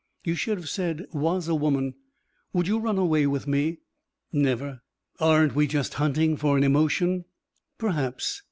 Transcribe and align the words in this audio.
You 0.23 0.33
should 0.33 0.57
have 0.57 0.67
said 0.67 1.05
'was 1.13 1.47
a 1.47 1.53
woman.'" 1.53 1.93
"Would 2.53 2.67
you 2.67 2.79
run 2.79 2.97
away 2.97 3.27
with 3.27 3.45
me?" 3.45 3.81
"Never." 4.31 4.81
"Aren't 5.19 5.53
we 5.53 5.67
just 5.67 5.93
hunting 5.93 6.37
for 6.37 6.57
an 6.57 6.63
emotion?" 6.63 7.25
"Perhaps. 7.77 8.39